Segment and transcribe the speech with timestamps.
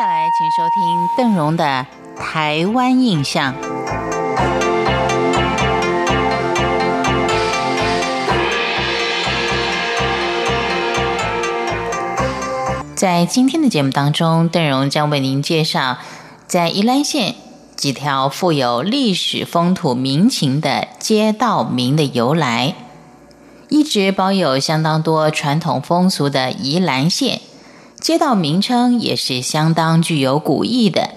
[0.00, 1.86] 下来，请收听邓荣的
[2.18, 3.52] 《台湾印象》。
[12.94, 15.98] 在今天的节目当中，邓荣将为您介绍
[16.46, 17.34] 在宜兰县
[17.76, 22.74] 几条富有历史风土民情的街道名的由来。
[23.68, 27.42] 一直保有相当多传统风俗的宜兰县。
[28.00, 31.10] 街道名称也是相当具有古意的，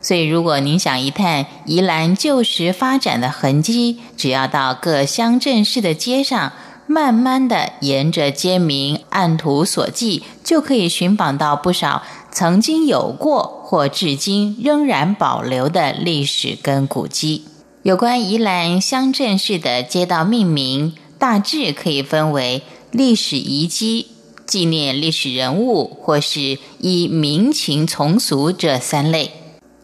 [0.00, 6.52] 所以如果您想一探宜兰旧时发展的痕迹，只要到各乡镇市的街上，
[6.86, 17.44] 慢慢的沿着街名按图索骥，就可以寻访到不少曾经有过或至今仍然保留的历史跟古迹。
[17.82, 24.06] 有关宜兰乡镇市的街道命名，大致可以分为历史遗迹。
[24.52, 29.30] 纪念历史人物，或是以民情从俗这三类，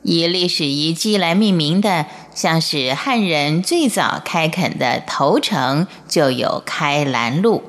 [0.02, 7.62] 以历史遗迹来命名的，像是汉人最早开垦的头城就有开兰路。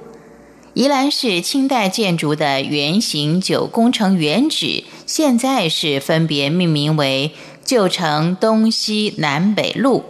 [0.74, 7.32] 宜兰市清代建筑的圆形九宫城原址，现在是分别命名为
[7.64, 10.04] 旧城东西南北路，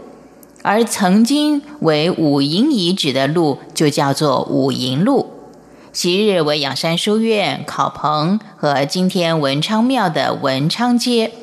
[0.63, 5.28] 而曾经为五营遗址的路就叫做五营路。
[6.01, 11.33] 昔日为仰山书院、考棚和今天文昌庙的文昌街，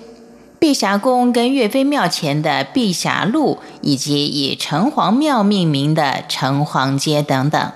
[0.58, 7.70] 碧霞宫跟岳飞庙前的碧霞路，以及以城隍庙命名的城隍街等等。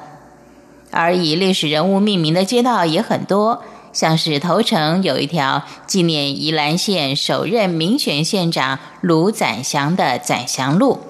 [0.90, 11.00] 而以历史人物命名的街道也很多，像是头城有一条纪念宜兰县首任民选县长卢载祥的载祥路，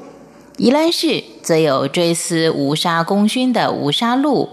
[0.57, 4.49] 宜兰市则有追思吴沙功勋的吴沙路。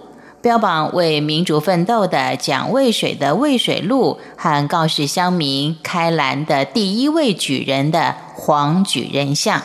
[0.47, 9.61] 标榜为民主奋斗的蒋渭水的渭水路，和告示乡民开兰的第一位举人的黄举人像。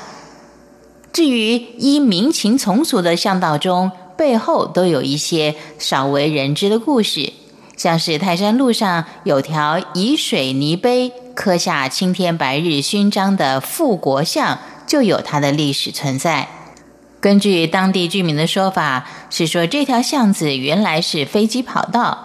[1.12, 7.32] 至于依民情从俗的巷道中，背后都有一些少为人知的故事，
[7.76, 16.48] 像是泰山路上有条以水泥碑刻下青天白日勋章的富国巷，就有它的历史存在。
[17.22, 22.18] 根据当地居民的说法，是说这条巷子原来是飞机跑道。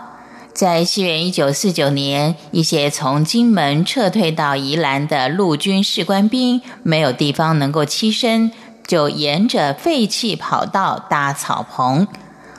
[0.54, 8.52] 在西元一九四九年，一些从金门撤退到宜兰的陆军士官兵没有地方能够栖身，
[8.88, 12.08] 就沿着废弃跑道搭草棚。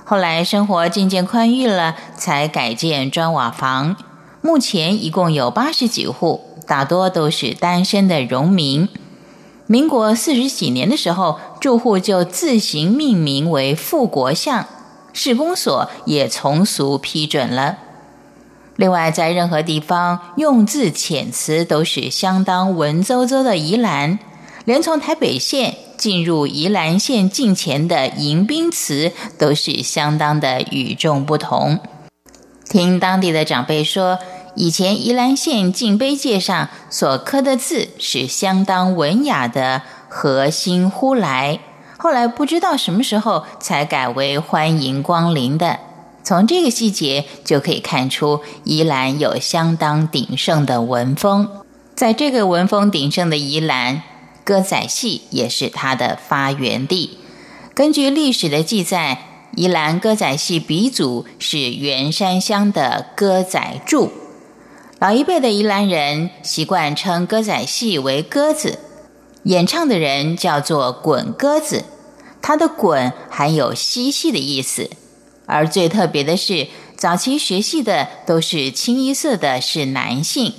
[0.04, 3.96] 后来生活渐渐宽裕了，才改建砖瓦房。
[4.42, 8.88] 目前一共有八十几户，大多都是单身的农民。
[9.70, 14.66] 民国四十几年的时候，住户就自行命名为富国巷，
[15.12, 17.78] 市公所也从俗批准了。
[18.76, 24.18] 另外，在任何地方用字遣词都是相当文绉绉的宜兰，
[24.64, 31.80] 连从台北县进入宜兰县境前的迎宾词都是相当的与众不同。
[32.68, 34.18] 听当地的长辈说。
[34.54, 41.60] 以前宜兰县进碑界上所刻的字是相当文雅的“和心呼来”，
[41.98, 45.80] 后来不知道什么时候才改为“欢迎光临”的。
[46.22, 51.48] 从这个细节就可以看出，宜兰有相当鼎盛的文风。
[51.94, 54.02] 在这个文风鼎盛的宜兰，
[54.44, 57.18] 歌仔戏也是它的发源地。
[57.74, 59.18] 根据历史的记载，
[59.56, 64.12] 宜兰歌仔戏鼻祖是圆山乡的歌仔柱。
[64.98, 68.78] 老一辈的宜兰人习惯称歌仔戏为“鸽子”，
[69.48, 71.84] 演唱的人叫做“滚鸽子”。
[72.42, 74.90] 它的“滚”含有嬉戏的意思。
[75.46, 76.66] 而最特别的是，
[76.98, 80.52] 早期学戏的都是清一色的是男性。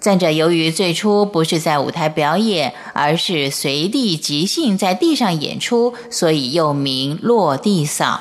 [0.00, 8.18] 再者，由于最初不是在舞台表演，而是随地即兴在地上演出，所以又名“落地扫”。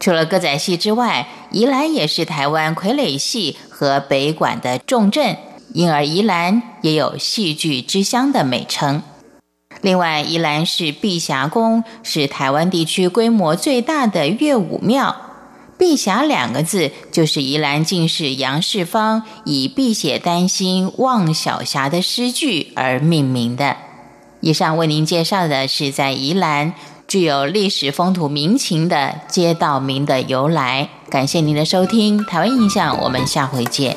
[0.00, 5.36] 除了歌仔戏之外，宜兰也是台湾傀儡戏和北管的重镇，
[5.74, 9.02] 因而宜兰也有戏剧之乡的美称。
[9.80, 15.14] 另外，宜兰市碧霞宫是台湾地区规模最大的乐舞庙，
[15.76, 23.76] 碧霞两个字就是宜兰进士杨世芳以“碧血丹心望小霞”的诗句而命名的。
[24.40, 26.74] 以上为您介绍的是在宜兰。
[27.06, 33.96] 具有历史风土民情的街道名的由来，感谢您的收听，台湾印象，我们下回见。